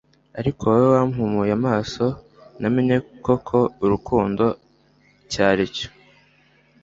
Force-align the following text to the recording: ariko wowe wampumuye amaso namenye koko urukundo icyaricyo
ariko 0.39 0.61
wowe 0.69 0.87
wampumuye 0.95 1.51
amaso 1.59 2.03
namenye 2.59 2.97
koko 3.23 3.57
urukundo 3.83 4.45
icyaricyo 5.23 5.87